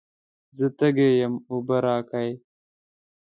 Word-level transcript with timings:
زه 0.57 0.67
تږی 0.77 1.09
یم، 1.21 1.33
اوبه 1.51 1.77
راکئ. 1.85 2.29